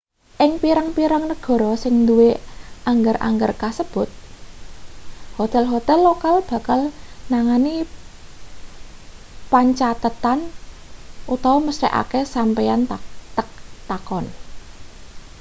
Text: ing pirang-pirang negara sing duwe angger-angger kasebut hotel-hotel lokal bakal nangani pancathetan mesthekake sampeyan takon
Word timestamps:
ing 0.45 0.51
pirang-pirang 0.63 1.23
negara 1.31 1.71
sing 1.83 1.95
duwe 2.09 2.31
angger-angger 2.91 3.51
kasebut 3.61 4.09
hotel-hotel 5.37 5.99
lokal 6.09 6.35
bakal 6.51 6.79
nangani 7.31 7.75
pancathetan 9.51 10.39
mesthekake 11.67 12.21
sampeyan 12.35 12.81
takon 13.89 14.25